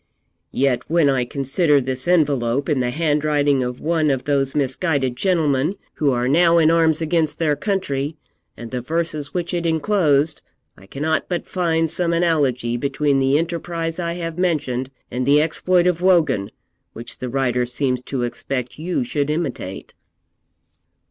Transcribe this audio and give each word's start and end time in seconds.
'Yet 0.49 0.81
when 0.89 1.09
I 1.11 1.25
consider 1.25 1.79
this 1.79 2.07
envelope 2.07 2.67
in 2.69 2.79
the 2.79 2.89
handwriting 2.89 3.61
of 3.61 3.79
one 3.79 4.09
of 4.09 4.23
those 4.23 4.55
misguided 4.55 5.15
gentlemen 5.15 5.75
who 5.93 6.09
are 6.09 6.27
now 6.27 6.57
in 6.57 6.71
arms 6.71 7.03
against 7.03 7.37
their 7.37 7.55
country, 7.55 8.17
and 8.57 8.71
the 8.71 8.81
verses 8.81 9.35
which 9.35 9.53
it 9.53 9.63
enclosed, 9.63 10.41
I 10.75 10.87
cannot 10.87 11.29
but 11.29 11.45
find 11.45 11.87
some 11.87 12.13
analogy 12.13 12.77
between 12.77 13.19
the 13.19 13.37
enterprise 13.37 13.99
I 13.99 14.13
have 14.13 14.39
mentioned 14.39 14.89
and 15.11 15.23
the 15.23 15.39
exploit 15.39 15.85
of 15.85 16.01
Wogan, 16.01 16.49
which 16.93 17.19
the 17.19 17.29
writer 17.29 17.67
seems 17.67 18.01
to 18.05 18.23
expect 18.23 18.79
you 18.79 19.03
should 19.03 19.29
imitate.' 19.29 19.93